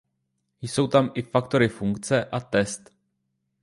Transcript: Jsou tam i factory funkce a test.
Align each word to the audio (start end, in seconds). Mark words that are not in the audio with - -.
Jsou 0.61 0.87
tam 0.87 1.11
i 1.13 1.21
factory 1.21 1.69
funkce 1.69 2.25
a 2.25 2.39
test. 2.39 2.93